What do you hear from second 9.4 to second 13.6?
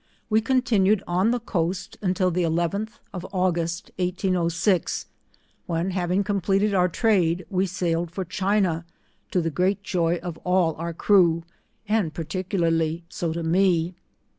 tlie great joy of all our crew, and particularly so \o